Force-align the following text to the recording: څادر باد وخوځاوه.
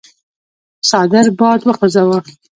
څادر 0.89 1.25
باد 1.39 1.59
وخوځاوه. 1.63 2.19